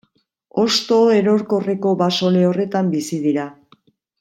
Hosto 0.61 0.97
erorkorreko 1.17 1.91
baso 2.01 2.33
lehorretan 2.39 2.91
bizi 2.97 3.21
dira. 3.29 3.47